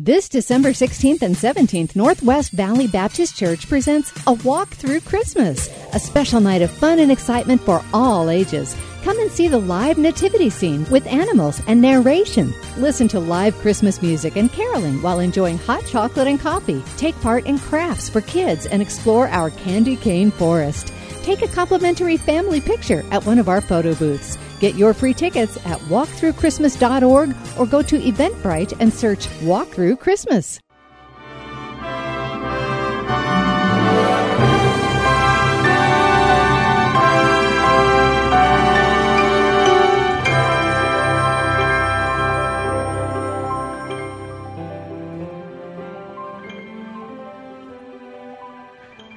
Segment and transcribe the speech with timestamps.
[0.00, 5.98] This December 16th and 17th, Northwest Valley Baptist Church presents A Walk Through Christmas, a
[5.98, 8.76] special night of fun and excitement for all ages.
[9.02, 12.54] Come and see the live nativity scene with animals and narration.
[12.76, 16.80] Listen to live Christmas music and caroling while enjoying hot chocolate and coffee.
[16.96, 20.92] Take part in crafts for kids and explore our candy cane forest.
[21.24, 24.38] Take a complimentary family picture at one of our photo booths.
[24.60, 30.60] Get your free tickets at walkthroughchristmas.org or go to Eventbrite and search Walk Through Christmas.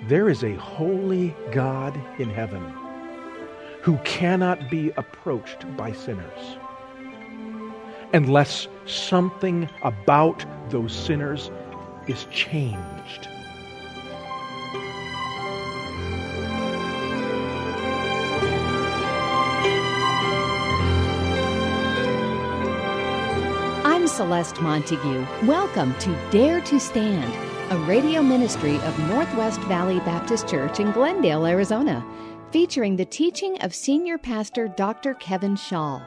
[0.07, 2.61] There is a holy God in heaven
[3.81, 6.57] who cannot be approached by sinners
[8.13, 11.49] unless something about those sinners
[12.07, 13.27] is changed.
[23.83, 25.25] I'm Celeste Montague.
[25.43, 27.33] Welcome to Dare to Stand,
[27.71, 32.05] a radio ministry of Northwest Valley Baptist Church in Glendale, Arizona
[32.51, 35.13] featuring the teaching of Senior Pastor Dr.
[35.13, 36.01] Kevin Shaw.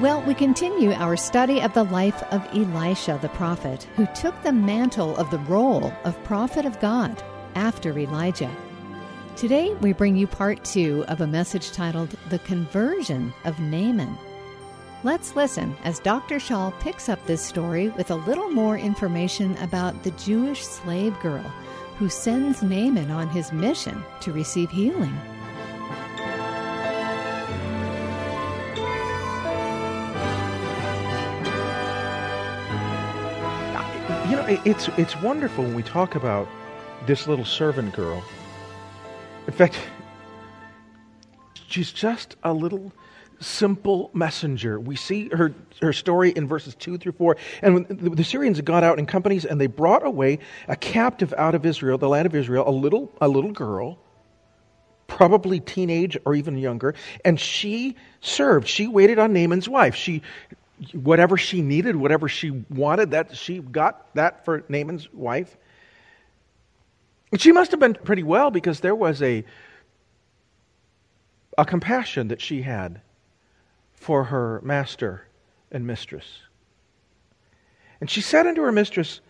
[0.00, 4.52] Well, we continue our study of the life of Elisha the prophet, who took the
[4.52, 7.22] mantle of the role of prophet of God
[7.54, 8.50] after Elijah.
[9.36, 14.16] Today, we bring you part two of a message titled The Conversion of Naaman.
[15.04, 16.38] Let's listen as Dr.
[16.38, 21.42] Shaw picks up this story with a little more information about the Jewish slave girl
[21.98, 25.18] who sends Naaman on his mission to receive healing.
[34.28, 36.46] You know, it's, it's wonderful when we talk about
[37.06, 38.22] this little servant girl.
[39.52, 39.78] In fact,
[41.68, 42.90] she's just a little
[43.38, 44.80] simple messenger.
[44.80, 45.52] We see her,
[45.82, 47.36] her story in verses 2 through 4.
[47.60, 51.54] And the, the Syrians gone out in companies and they brought away a captive out
[51.54, 53.98] of Israel, the land of Israel, a little, a little girl,
[55.06, 56.94] probably teenage or even younger.
[57.22, 58.66] And she served.
[58.66, 59.94] She waited on Naaman's wife.
[59.94, 60.22] She,
[60.94, 65.58] whatever she needed, whatever she wanted, that she got that for Naaman's wife.
[67.36, 69.44] She must have been pretty well because there was a,
[71.56, 73.00] a compassion that she had
[73.94, 75.26] for her master
[75.70, 76.40] and mistress.
[78.00, 79.20] And she said unto her mistress,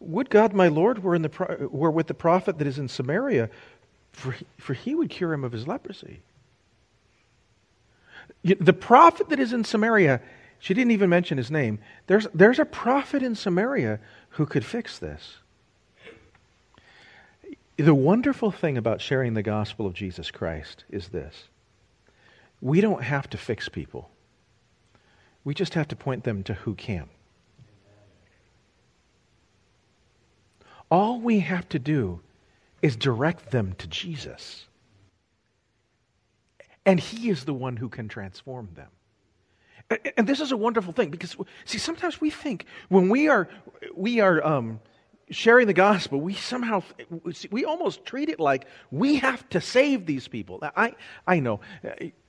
[0.00, 3.50] Would God my Lord were, in the, were with the prophet that is in Samaria,
[4.12, 6.22] for he, for he would cure him of his leprosy.
[8.42, 10.20] The prophet that is in Samaria,
[10.58, 11.78] she didn't even mention his name.
[12.06, 14.00] There's, there's a prophet in Samaria
[14.30, 15.36] who could fix this.
[17.76, 21.48] The wonderful thing about sharing the gospel of Jesus Christ is this
[22.60, 24.10] we don't have to fix people.
[25.42, 27.08] We just have to point them to who can.
[30.90, 32.20] All we have to do
[32.80, 34.66] is direct them to Jesus.
[36.86, 40.00] And He is the one who can transform them.
[40.16, 43.48] And this is a wonderful thing because, see, sometimes we think when we are,
[43.94, 44.80] we are um,
[45.30, 46.82] sharing the gospel, we somehow,
[47.50, 50.60] we almost treat it like we have to save these people.
[50.76, 50.94] I,
[51.26, 51.60] I know,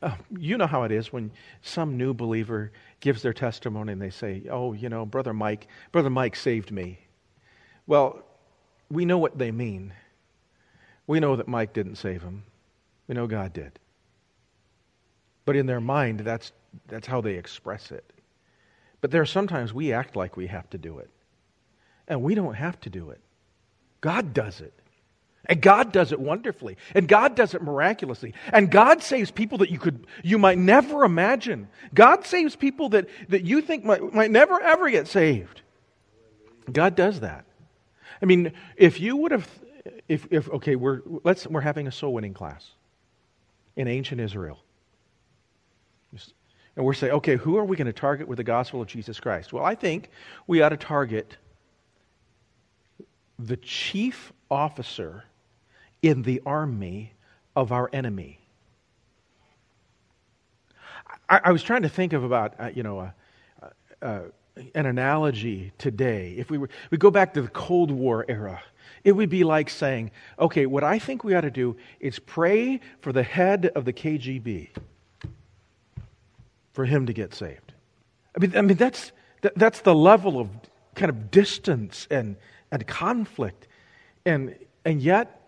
[0.01, 1.31] uh, you know how it is when
[1.61, 6.09] some new believer gives their testimony and they say, oh, you know, Brother Mike, Brother
[6.09, 6.99] Mike saved me.
[7.87, 8.23] Well,
[8.89, 9.93] we know what they mean.
[11.07, 12.43] We know that Mike didn't save him.
[13.07, 13.77] We know God did.
[15.45, 16.51] But in their mind, that's,
[16.87, 18.11] that's how they express it.
[19.01, 21.09] But there are sometimes we act like we have to do it.
[22.07, 23.19] And we don't have to do it.
[24.01, 24.73] God does it.
[25.47, 26.77] And God does it wonderfully.
[26.95, 28.33] And God does it miraculously.
[28.51, 31.67] And God saves people that you could you might never imagine.
[31.93, 35.61] God saves people that, that you think might, might never ever get saved.
[36.71, 37.45] God does that.
[38.21, 39.47] I mean, if you would have
[40.07, 42.71] if, if okay, we're, let's, we're having a soul winning class
[43.75, 44.59] in ancient Israel.
[46.75, 49.19] And we're saying, okay, who are we going to target with the gospel of Jesus
[49.19, 49.53] Christ?
[49.53, 50.09] Well, I think
[50.45, 51.37] we ought to target
[53.37, 55.25] the chief officer
[56.01, 57.13] in the army
[57.55, 58.39] of our enemy.
[61.29, 63.11] I, I was trying to think of about, uh, you know,
[64.01, 64.23] a
[64.73, 66.35] an analogy today.
[66.37, 68.61] If we, were, we go back to the Cold War era,
[69.03, 72.79] it would be like saying, okay, what I think we ought to do is pray
[73.01, 74.69] for the head of the KGB
[76.73, 77.73] for him to get saved.
[78.35, 79.11] I mean, I mean that's,
[79.41, 80.49] that, that's the level of
[80.95, 82.35] kind of distance and,
[82.75, 83.67] and conflict.
[84.25, 85.41] And, and yet,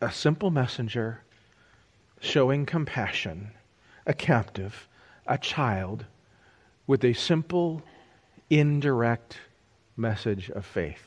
[0.00, 1.22] a simple messenger
[2.20, 3.50] showing compassion,
[4.06, 4.86] a captive,
[5.26, 6.04] a child,
[6.86, 7.82] with a simple,
[8.50, 9.38] indirect
[9.96, 11.02] message of faith.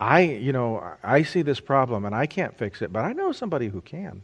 [0.00, 3.32] I, you know, I see this problem and I can't fix it, but I know
[3.32, 4.22] somebody who can.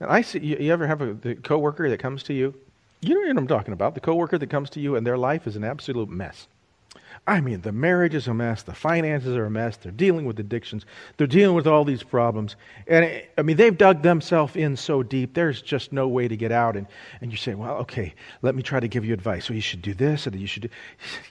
[0.00, 2.54] And I see, you, you ever have a coworker that comes to you
[3.02, 3.94] you know what I'm talking about.
[3.94, 6.48] The coworker that comes to you and their life is an absolute mess.
[7.28, 10.38] I mean, the marriage is a mess, the finances are a mess, they're dealing with
[10.38, 10.86] addictions,
[11.16, 12.54] they're dealing with all these problems.
[12.86, 16.52] And I mean, they've dug themselves in so deep, there's just no way to get
[16.52, 16.76] out.
[16.76, 16.86] And,
[17.20, 19.44] and you say, well, okay, let me try to give you advice.
[19.44, 20.68] So you should do this, or you should do.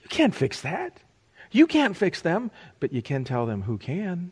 [0.03, 0.99] You can't fix that.
[1.51, 2.51] You can't fix them,
[2.81, 4.31] but you can tell them who can.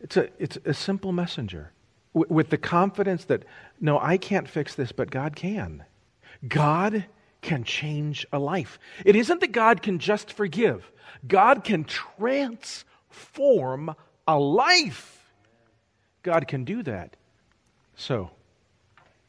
[0.00, 1.70] It's a, it's a simple messenger
[2.12, 3.44] with the confidence that,
[3.80, 5.84] no, I can't fix this, but God can.
[6.48, 7.04] God
[7.42, 8.78] can change a life.
[9.04, 10.90] It isn't that God can just forgive,
[11.26, 12.84] God can transform
[14.26, 15.16] a life.
[16.22, 17.16] God can do that.
[17.96, 18.30] So,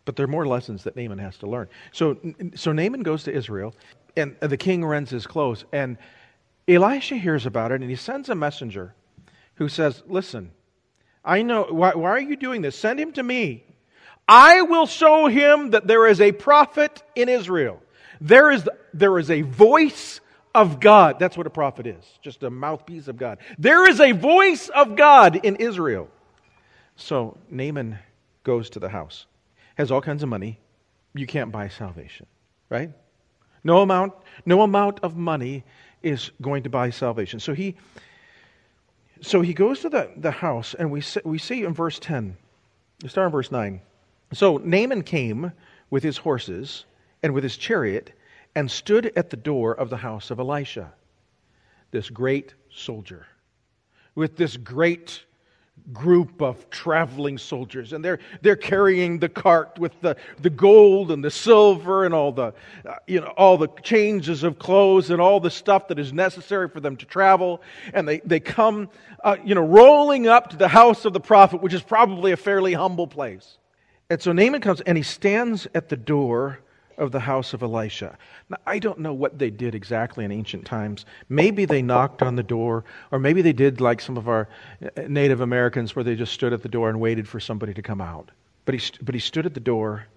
[0.06, 1.69] but there are more lessons that Naaman has to learn.
[1.92, 2.18] So,
[2.56, 3.74] so Naaman goes to Israel,
[4.18, 5.63] and the king rends his clothes.
[5.72, 5.98] And
[6.68, 8.94] Elisha hears about it, and he sends a messenger
[9.56, 10.52] who says, Listen,
[11.24, 12.75] I know, why, why are you doing this?
[12.75, 13.63] Send him to me.
[14.28, 17.81] I will show him that there is a prophet in Israel.
[18.21, 20.21] There is, there is a voice
[20.53, 21.18] of God.
[21.18, 23.39] That's what a prophet is, just a mouthpiece of God.
[23.57, 26.07] There is a voice of God in Israel.
[26.95, 27.97] So Naaman
[28.44, 29.25] goes to the house,
[29.75, 30.59] has all kinds of money.
[31.15, 32.27] You can't buy salvation,
[32.69, 32.91] right?
[33.63, 34.13] No amount,
[34.45, 35.63] no amount of money
[36.03, 37.39] is going to buy salvation.
[37.39, 37.75] So he,
[39.21, 42.38] so he goes to the, the house, and we, see, we see in verse 10,
[43.07, 43.81] start in verse 9.
[44.33, 45.51] So Naaman came
[45.89, 46.85] with his horses
[47.23, 48.12] and with his chariot
[48.56, 50.91] and stood at the door of the house of Elisha,
[51.91, 53.25] this great soldier,
[54.15, 55.23] with this great
[55.94, 61.23] group of traveling soldiers and they're they're carrying the cart with the, the gold and
[61.23, 62.53] the silver and all the
[62.85, 66.69] uh, you know all the changes of clothes and all the stuff that is necessary
[66.69, 67.62] for them to travel
[67.94, 68.89] and they they come
[69.24, 72.38] uh, you know rolling up to the house of the prophet which is probably a
[72.38, 73.57] fairly humble place.
[74.09, 76.59] And so Naaman comes and he stands at the door
[76.97, 78.17] of the house of Elisha.
[78.49, 81.05] Now, I don't know what they did exactly in ancient times.
[81.29, 84.47] Maybe they knocked on the door, or maybe they did like some of our
[85.07, 88.01] Native Americans where they just stood at the door and waited for somebody to come
[88.01, 88.31] out.
[88.65, 90.07] But he, but he stood at the door,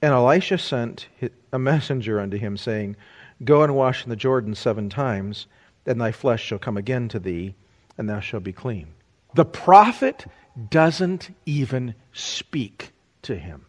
[0.00, 1.08] and Elisha sent
[1.52, 2.96] a messenger unto him, saying,
[3.44, 5.46] Go and wash in the Jordan seven times,
[5.86, 7.54] and thy flesh shall come again to thee,
[7.96, 8.88] and thou shalt be clean.
[9.34, 10.26] The prophet
[10.70, 12.92] doesn't even speak
[13.22, 13.66] to him.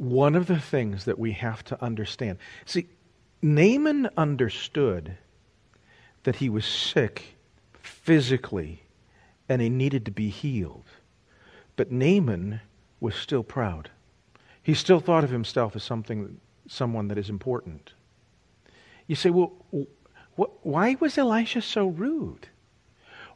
[0.00, 2.86] One of the things that we have to understand see,
[3.42, 5.18] Naaman understood
[6.22, 7.36] that he was sick
[7.74, 8.84] physically
[9.46, 10.86] and he needed to be healed.
[11.76, 12.62] But Naaman
[12.98, 13.90] was still proud.
[14.62, 17.92] He still thought of himself as something, someone that is important.
[19.06, 19.52] You say, well,
[20.38, 22.48] wh- why was Elisha so rude?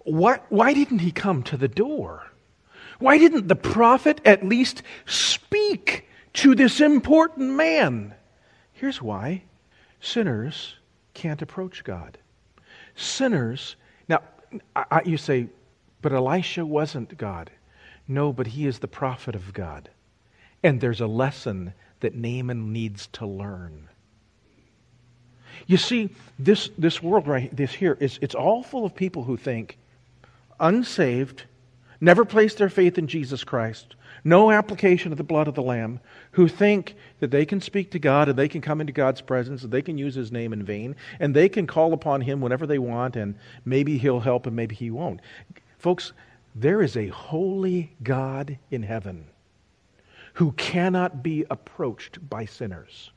[0.04, 2.30] Why, why didn't he come to the door?
[3.00, 6.03] Why didn't the prophet at least speak
[6.34, 8.14] to this important man?
[8.72, 9.42] Here's why
[10.00, 10.74] sinners
[11.14, 12.18] can't approach God.
[12.96, 13.76] Sinners,
[14.08, 14.20] now,
[14.76, 15.48] I, you say,
[16.02, 17.50] but Elisha wasn't God.
[18.06, 19.88] No, but he is the prophet of God.
[20.62, 23.88] And there's a lesson that Naaman needs to learn.
[25.66, 29.36] You see, this, this world right this here is it's all full of people who
[29.36, 29.78] think
[30.60, 31.44] unsaved,
[32.00, 36.00] never placed their faith in Jesus Christ, no application of the blood of the Lamb,
[36.32, 39.62] who think that they can speak to God and they can come into God's presence
[39.62, 42.66] and they can use His name in vain and they can call upon Him whenever
[42.66, 45.20] they want and maybe He'll help and maybe He won't.
[45.78, 46.12] Folks,
[46.54, 49.26] there is a holy God in heaven
[50.34, 53.10] who cannot be approached by sinners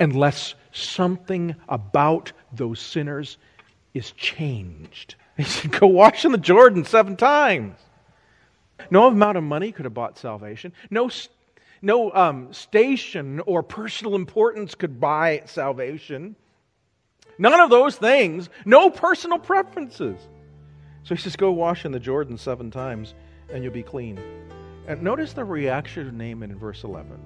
[0.00, 3.38] unless something about those sinners
[3.92, 5.14] is changed.
[5.36, 7.76] He said, Go wash in the Jordan seven times.
[8.90, 10.72] No amount of money could have bought salvation.
[10.90, 11.10] No,
[11.82, 16.36] no um, station or personal importance could buy salvation.
[17.38, 18.48] None of those things.
[18.64, 20.18] No personal preferences.
[21.02, 23.14] So he says, Go wash in the Jordan seven times
[23.52, 24.18] and you'll be clean.
[24.86, 27.18] And notice the reaction of Naaman in verse 11.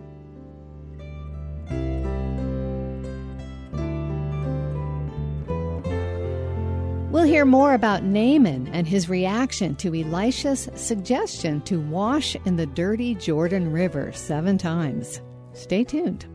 [7.39, 13.15] Hear more about Naaman and his reaction to Elisha's suggestion to wash in the dirty
[13.15, 15.21] Jordan River seven times.
[15.53, 16.27] Stay tuned.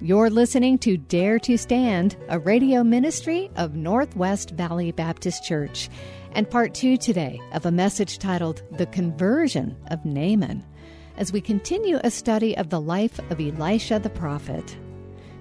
[0.00, 5.88] You're listening to Dare to Stand, a radio ministry of Northwest Valley Baptist Church,
[6.30, 10.64] and part two today of a message titled The Conversion of Naaman,
[11.16, 14.76] as we continue a study of the life of Elisha the prophet.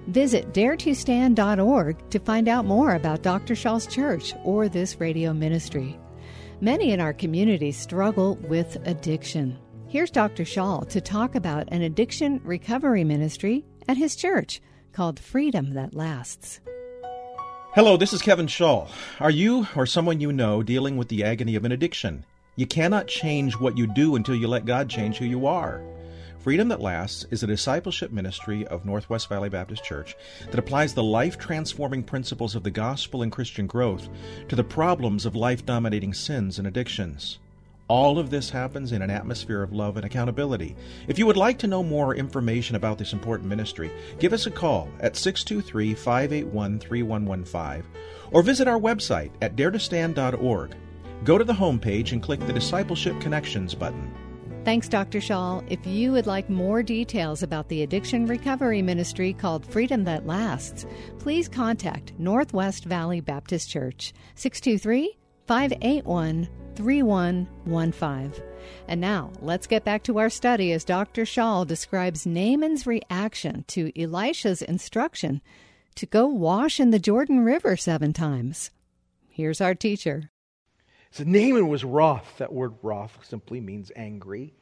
[0.07, 3.55] Visit daretostand.org to find out more about Dr.
[3.55, 5.99] Shaw's church or this radio ministry.
[6.59, 9.57] Many in our community struggle with addiction.
[9.87, 10.45] Here's Dr.
[10.45, 14.61] Shaw to talk about an addiction recovery ministry at his church
[14.93, 16.59] called Freedom That Lasts.
[17.73, 18.87] Hello, this is Kevin Shaw.
[19.19, 22.25] Are you or someone you know dealing with the agony of an addiction?
[22.57, 25.81] You cannot change what you do until you let God change who you are.
[26.43, 30.15] Freedom That Lasts is a discipleship ministry of Northwest Valley Baptist Church
[30.49, 34.09] that applies the life transforming principles of the gospel and Christian growth
[34.47, 37.37] to the problems of life dominating sins and addictions.
[37.87, 40.75] All of this happens in an atmosphere of love and accountability.
[41.07, 44.51] If you would like to know more information about this important ministry, give us a
[44.51, 47.83] call at 623 581 3115
[48.31, 50.75] or visit our website at daretostand.org.
[51.23, 54.11] Go to the homepage and click the Discipleship Connections button.
[54.63, 55.19] Thanks, Dr.
[55.19, 55.61] Shaw.
[55.69, 60.85] If you would like more details about the addiction recovery ministry called Freedom That Lasts,
[61.17, 68.43] please contact Northwest Valley Baptist Church, 623 581 3115.
[68.87, 71.25] And now, let's get back to our study as Dr.
[71.25, 75.41] Shaw describes Naaman's reaction to Elisha's instruction
[75.95, 78.69] to go wash in the Jordan River seven times.
[79.27, 80.29] Here's our teacher.
[81.11, 82.37] So Naaman was wroth.
[82.37, 84.53] That word wroth simply means angry.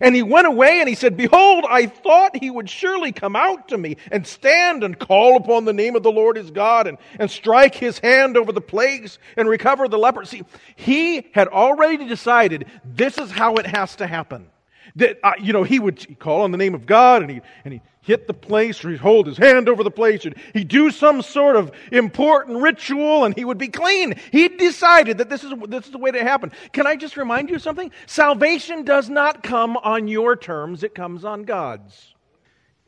[0.00, 3.68] And he went away and he said, Behold, I thought he would surely come out
[3.68, 6.98] to me and stand and call upon the name of the Lord his God and,
[7.18, 10.44] and strike his hand over the plagues and recover the leprosy.
[10.76, 14.48] He had already decided this is how it has to happen.
[14.96, 17.74] That, uh, you know, he would call on the name of God and he, and
[17.74, 20.90] he hit the place or he'd hold his hand over the place and he'd do
[20.90, 24.14] some sort of important ritual and he would be clean.
[24.32, 26.52] He decided that this is, this is the way to happen.
[26.72, 27.90] Can I just remind you of something?
[28.06, 32.14] Salvation does not come on your terms, it comes on God's.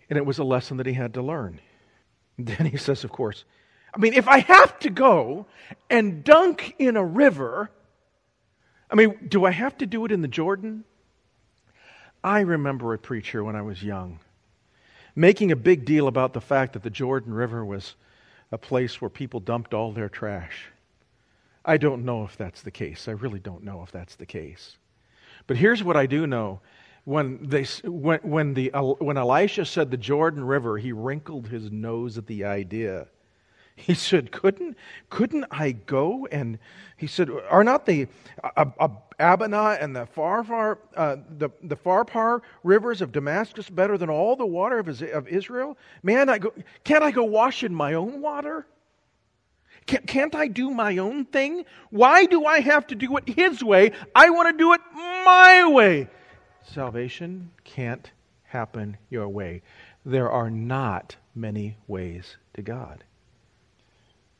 [0.09, 1.61] And it was a lesson that he had to learn.
[2.39, 3.45] Then he says, of course,
[3.93, 5.47] I mean, if I have to go
[5.91, 7.71] and dunk in a river,
[8.91, 10.85] I mean, do I have to do it in the Jordan?
[12.29, 14.21] I remember a preacher when I was young
[15.17, 17.95] making a big deal about the fact that the Jordan River was
[18.53, 20.67] a place where people dumped all their trash.
[21.65, 23.09] I don't know if that's the case.
[23.09, 24.77] I really don't know if that's the case.
[25.47, 26.61] But here's what I do know.
[27.05, 32.19] When, they, when, when, the, when Elisha said the Jordan River, he wrinkled his nose
[32.19, 33.07] at the idea.
[33.79, 34.77] He said, "Couldn't
[35.09, 36.59] couldn't I go?" And
[36.97, 38.09] he said, "Are not the
[38.43, 38.89] uh, uh,
[39.21, 44.47] Abana and the Pharpar, uh, the the Pharpar rivers of Damascus better than all the
[44.47, 45.79] water of, of Israel?
[46.03, 48.67] Man, I go, can't I go wash in my own water?
[49.87, 51.65] Can't I do my own thing?
[51.89, 53.93] Why do I have to do it His way?
[54.15, 54.81] I want to do it
[55.25, 56.09] my way.
[56.63, 58.11] Salvation can't
[58.43, 59.63] happen your way.
[60.05, 63.05] There are not many ways to God."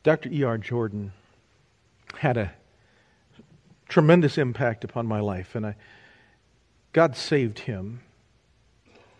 [0.03, 0.29] Dr.
[0.29, 0.57] E.R.
[0.57, 1.11] Jordan
[2.17, 2.53] had a
[3.89, 5.75] tremendous impact upon my life, and I,
[6.93, 8.01] God saved him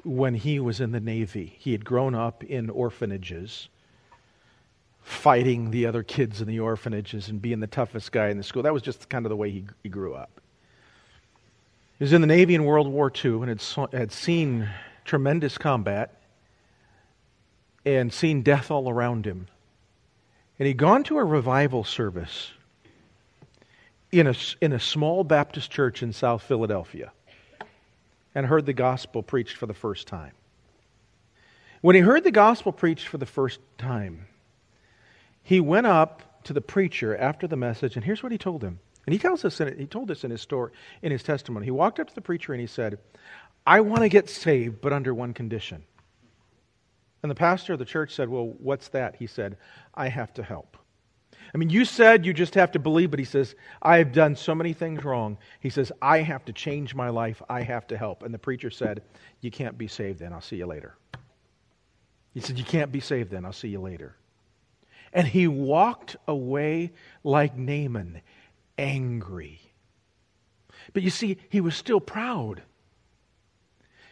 [0.03, 1.55] when he was in the Navy.
[1.59, 3.67] He had grown up in orphanages,
[5.01, 8.63] fighting the other kids in the orphanages and being the toughest guy in the school.
[8.63, 10.39] That was just kind of the way he, he grew up.
[11.97, 14.69] He was in the Navy in World War II and had, had seen
[15.03, 16.21] tremendous combat
[17.85, 19.47] and seen death all around him.
[20.59, 22.51] And he'd gone to a revival service
[24.11, 27.11] in a, in a small Baptist church in South Philadelphia
[28.35, 30.33] and heard the gospel preached for the first time.
[31.81, 34.27] When he heard the gospel preached for the first time,
[35.43, 38.79] he went up to the preacher after the message, and here's what he told him.
[39.05, 41.65] And he tells us in, he told us in his story, in his testimony.
[41.65, 42.99] He walked up to the preacher and he said,
[43.65, 45.83] I want to get saved, but under one condition.
[47.21, 49.15] And the pastor of the church said, Well, what's that?
[49.15, 49.57] He said,
[49.93, 50.77] I have to help.
[51.53, 54.35] I mean, you said you just have to believe, but he says, I have done
[54.35, 55.37] so many things wrong.
[55.59, 57.41] He says, I have to change my life.
[57.49, 58.23] I have to help.
[58.23, 59.01] And the preacher said,
[59.41, 60.33] You can't be saved then.
[60.33, 60.95] I'll see you later.
[62.33, 63.45] He said, You can't be saved then.
[63.45, 64.15] I'll see you later.
[65.11, 66.91] And he walked away
[67.23, 68.21] like Naaman,
[68.77, 69.59] angry.
[70.93, 72.61] But you see, he was still proud.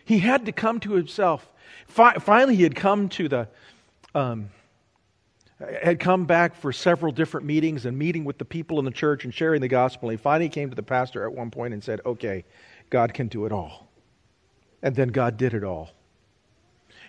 [0.06, 1.54] He had to come to himself.
[1.88, 3.48] Fi- finally, he had come to the.
[4.16, 4.50] Um,
[5.60, 9.24] had come back for several different meetings and meeting with the people in the church
[9.26, 10.10] and sharing the gospel.
[10.10, 12.46] And He finally came to the pastor at one point and said, Okay,
[12.90, 13.90] God can do it all.
[14.84, 15.90] And then God did it all.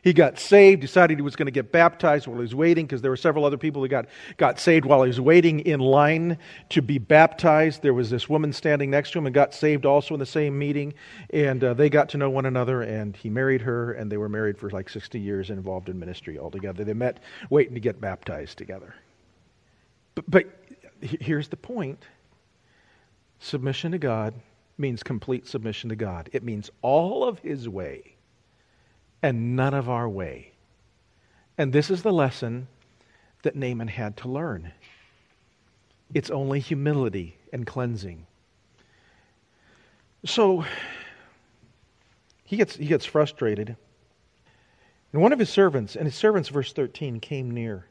[0.03, 3.03] He got saved, decided he was going to get baptized while he was waiting because
[3.03, 6.39] there were several other people who got, got saved while he was waiting in line
[6.71, 7.83] to be baptized.
[7.83, 10.59] There was this woman standing next to him and got saved also in the same
[10.59, 10.95] meeting.
[11.31, 14.29] And uh, they got to know one another, and he married her, and they were
[14.29, 16.85] married for like 60 years involved in ministry altogether.
[16.85, 18.95] They met waiting to get baptized together.
[20.15, 20.47] But, but
[21.01, 22.05] here's the point
[23.41, 24.35] submission to God
[24.79, 28.15] means complete submission to God, it means all of his way
[29.23, 30.53] and none of our way.
[31.57, 32.69] And this is the lesson
[33.43, 34.73] that Naaman had to learn.
[36.15, 38.27] It's only humility and cleansing.
[40.25, 40.65] So
[42.45, 43.77] he gets, he gets frustrated.
[45.13, 47.87] And one of his servants, and his servants, verse 13, came near.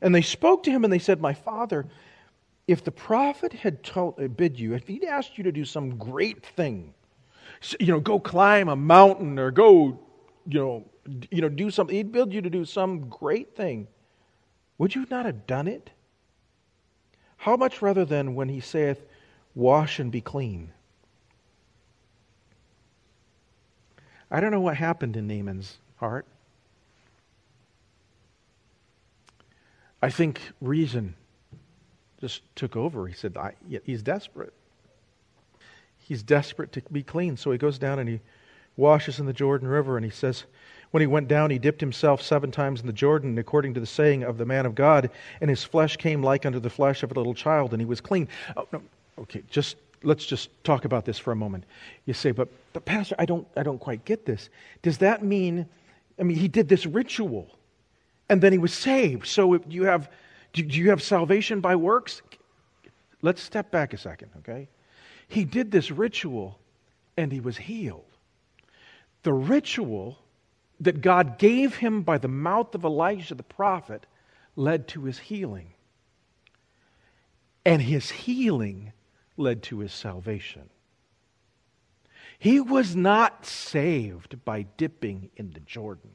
[0.00, 1.86] And they spoke to him and they said, My father,
[2.66, 5.96] if the prophet had told, uh, bid you, if he'd asked you to do some
[5.96, 6.92] great thing,
[7.78, 9.98] you know, go climb a mountain or go
[10.46, 10.84] you know,
[11.30, 13.86] you know, do something, he'd build you to do some great thing,
[14.78, 15.90] would you not have done it?
[17.36, 19.04] How much rather than when he saith,
[19.54, 20.72] Wash and be clean?
[24.30, 26.26] I don't know what happened in Naaman's heart.
[30.00, 31.14] I think reason
[32.20, 33.06] just took over.
[33.06, 33.36] He said,
[33.84, 34.54] He's desperate.
[35.98, 37.36] He's desperate to be clean.
[37.36, 38.20] So he goes down and he
[38.76, 40.44] washes in the Jordan River, and he says,
[40.90, 43.86] when he went down, he dipped himself seven times in the Jordan, according to the
[43.86, 47.10] saying of the man of God, and his flesh came like unto the flesh of
[47.10, 48.28] a little child, and he was clean.
[48.56, 48.82] Oh, no,
[49.18, 51.64] okay, just let's just talk about this for a moment.
[52.04, 54.50] You say, but, but Pastor, I don't, I don't quite get this.
[54.82, 55.66] Does that mean,
[56.18, 57.48] I mean, he did this ritual,
[58.28, 59.26] and then he was saved.
[59.26, 60.10] So if you have,
[60.52, 62.20] do you have salvation by works?
[63.22, 64.68] Let's step back a second, okay?
[65.28, 66.58] He did this ritual,
[67.16, 68.11] and he was healed
[69.22, 70.18] the ritual
[70.80, 74.06] that God gave him by the mouth of Elijah the prophet
[74.56, 75.74] led to his healing.
[77.64, 78.92] And his healing
[79.36, 80.68] led to his salvation.
[82.38, 86.10] He was not saved by dipping in the Jordan.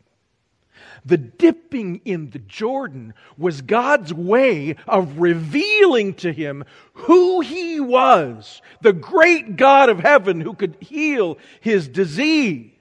[1.06, 8.62] The dipping in the Jordan was God's way of revealing to him who he was,
[8.82, 12.74] the great God of heaven who could heal his disease.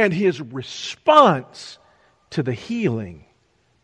[0.00, 1.76] And his response
[2.30, 3.26] to the healing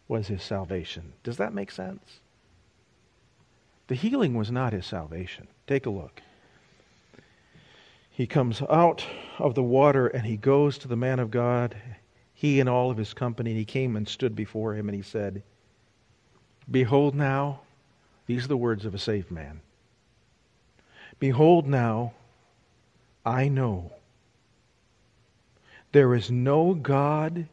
[0.09, 1.13] was his salvation.
[1.23, 2.21] Does that make sense?
[3.89, 5.47] The healing was not his salvation.
[5.67, 6.23] Take a look.
[8.09, 9.05] He comes out
[9.39, 11.77] of the water and he goes to the man of God,
[12.33, 15.03] he and all of his company, and he came and stood before him and he
[15.03, 15.43] said,
[16.71, 17.61] Behold now,
[18.25, 19.61] these are the words of a saved man.
[21.19, 22.15] Behold now,
[23.27, 23.93] I know
[25.97, 27.49] there is no God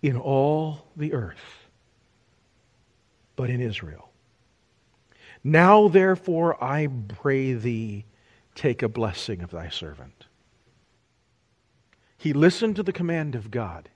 [0.00, 1.66] in all the earth
[3.34, 4.08] but in Israel.
[5.42, 8.04] Now, therefore, I pray thee,
[8.54, 10.26] take a blessing of thy servant.
[12.16, 13.88] He listened to the command of God.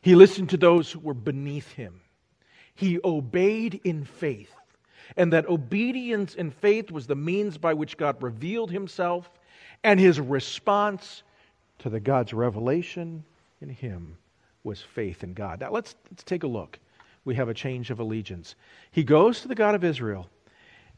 [0.00, 2.00] He listened to those who were beneath him.
[2.74, 4.50] He obeyed in faith.
[5.16, 9.30] And that obedience and faith was the means by which God revealed himself,
[9.84, 11.22] and his response
[11.82, 13.24] to the God's revelation
[13.60, 14.16] in him
[14.64, 15.60] was faith in God.
[15.60, 16.78] Now let's, let's take a look.
[17.24, 18.54] We have a change of allegiance.
[18.92, 20.28] He goes to the God of Israel,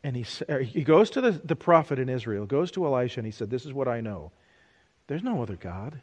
[0.02, 3.26] and he, er, he goes to the, the prophet in Israel, goes to Elisha, and
[3.26, 4.30] he said, This is what I know.
[5.06, 6.00] There's no other God.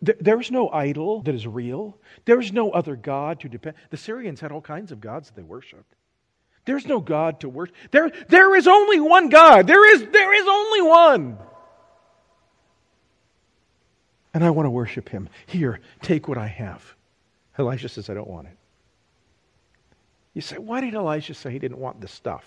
[0.00, 1.98] There's no idol that is real.
[2.24, 3.76] There's no other God to depend.
[3.90, 5.94] The Syrians had all kinds of gods that they worshipped.
[6.66, 7.74] There's no God to worship.
[7.90, 9.66] There, there is only one God.
[9.66, 11.38] There is, there is only one
[14.34, 15.28] and I want to worship him.
[15.46, 16.94] Here, take what I have.
[17.56, 18.56] Elisha says, I don't want it.
[20.34, 22.44] You say, why did Elisha say he didn't want the stuff?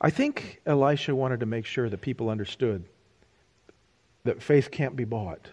[0.00, 2.84] I think Elisha wanted to make sure that people understood
[4.24, 5.48] that faith can't be bought,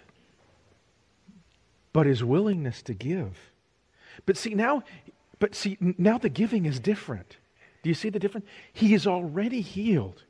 [1.92, 3.38] but his willingness to give.
[4.26, 4.84] But see, now
[5.40, 7.38] But see, now the giving is different.
[7.84, 8.48] Do you see the difference?
[8.74, 10.24] He is already healed.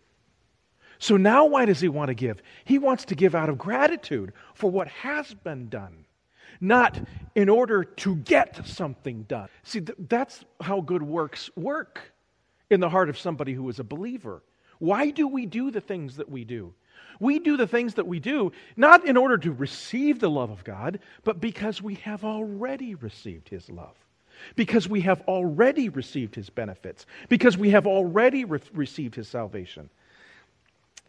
[0.99, 2.41] So now why does he want to give?
[2.65, 6.05] He wants to give out of gratitude for what has been done,
[6.59, 6.99] not
[7.35, 9.49] in order to get something done.
[9.63, 12.13] See, th- that's how good works work
[12.69, 14.41] in the heart of somebody who is a believer.
[14.79, 16.73] Why do we do the things that we do?
[17.19, 20.63] We do the things that we do not in order to receive the love of
[20.63, 23.95] God, but because we have already received his love
[24.55, 29.89] because we have already received his benefits, because we have already re- received his salvation.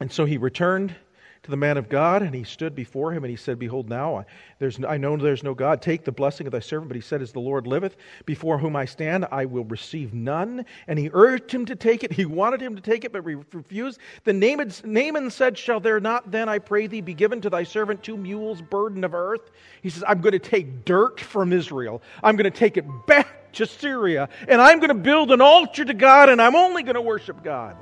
[0.00, 0.94] And so he returned
[1.42, 4.16] to the man of God, and he stood before him, and he said, Behold, now
[4.16, 4.24] I,
[4.58, 5.80] there's, I know there's no God.
[5.80, 6.88] Take the blessing of thy servant.
[6.88, 10.64] But he said, As the Lord liveth, before whom I stand, I will receive none.
[10.88, 12.12] And he urged him to take it.
[12.12, 14.00] He wanted him to take it, but he refused.
[14.24, 17.62] Then Naaman, Naaman said, Shall there not then, I pray thee, be given to thy
[17.62, 19.50] servant two mules' burden of earth?
[19.82, 22.02] He says, I'm going to take dirt from Israel.
[22.22, 25.84] I'm going to take it back to Syria, and I'm going to build an altar
[25.84, 27.76] to God, and I'm only going to worship God.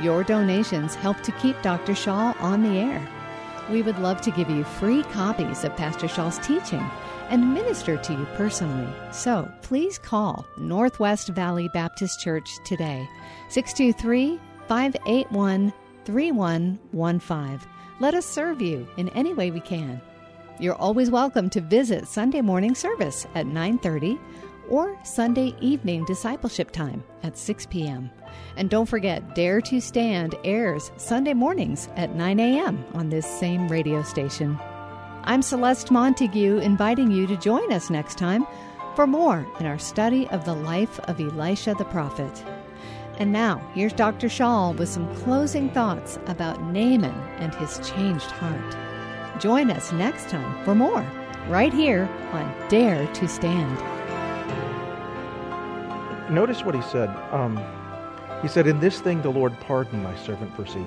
[0.00, 1.94] Your donations help to keep Dr.
[1.94, 3.06] Shaw on the air.
[3.70, 6.88] We would love to give you free copies of Pastor Shaw's teaching
[7.30, 8.92] and minister to you personally.
[9.12, 13.08] So please call Northwest Valley Baptist Church today,
[13.48, 15.72] 623 581
[16.04, 17.68] 3115.
[18.00, 20.00] Let us serve you in any way we can.
[20.58, 24.18] You're always welcome to visit Sunday morning service at 9:30
[24.68, 28.10] or Sunday evening discipleship time at 6 p.m.
[28.56, 32.84] And don't forget, Dare to Stand airs Sunday mornings at 9 a.m.
[32.94, 34.58] on this same radio station.
[35.26, 38.46] I'm Celeste Montague, inviting you to join us next time
[38.94, 42.44] for more in our study of the life of Elisha the prophet.
[43.16, 44.28] And now, here's Dr.
[44.28, 49.40] Shaw with some closing thoughts about Naaman and his changed heart.
[49.40, 51.10] Join us next time for more,
[51.48, 53.78] right here on Dare to Stand.
[56.30, 57.08] Notice what he said.
[57.32, 57.58] Um,
[58.42, 60.86] he said, In this thing the Lord pardon my servant, verse 18,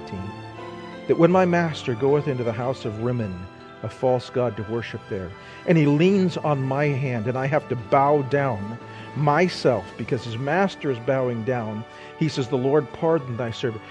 [1.07, 3.35] that when my master goeth into the house of Rimmon,
[3.83, 5.29] a false god to worship there,
[5.67, 8.77] and he leans on my hand, and I have to bow down
[9.15, 11.83] myself because his master is bowing down,
[12.19, 13.83] he says, The Lord pardon thy servant.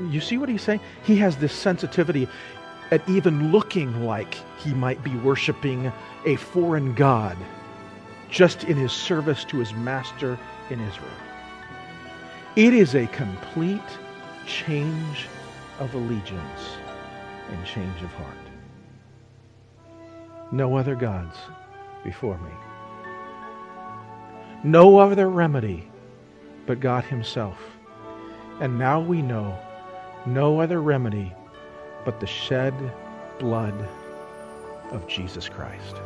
[0.00, 0.80] You see what he's saying?
[1.02, 2.28] He has this sensitivity
[2.90, 5.92] at even looking like he might be worshiping
[6.24, 7.36] a foreign god
[8.30, 10.38] just in his service to his master
[10.70, 11.10] in Israel.
[12.56, 13.80] It is a complete
[14.46, 15.26] change
[15.78, 16.76] of allegiance
[17.50, 18.47] and change of heart.
[20.50, 21.36] No other gods
[22.04, 22.50] before me.
[24.64, 25.90] No other remedy
[26.66, 27.58] but God Himself.
[28.60, 29.58] And now we know
[30.26, 31.32] no other remedy
[32.04, 32.74] but the shed
[33.38, 33.74] blood
[34.90, 35.96] of Jesus Christ.